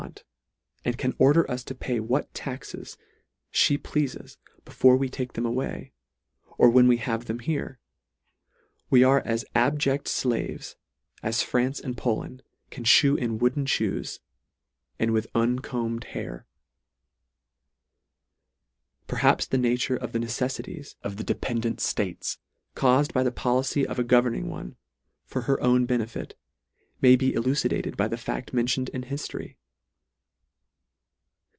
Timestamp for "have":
6.97-7.25